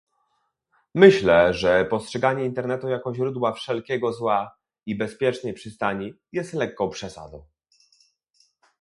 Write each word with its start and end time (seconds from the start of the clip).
Myślę, 0.95 1.53
że 1.53 1.85
postrzeganie 1.85 2.45
internetu 2.45 2.87
jako 2.87 3.15
źródła 3.15 3.53
wszelkiego 3.53 4.13
zła 4.13 4.57
i 4.85 4.95
bezpiecznej 4.95 5.53
przystani 5.53 6.13
jest 6.31 6.53
lekką 6.53 6.89
przesadą 6.89 7.45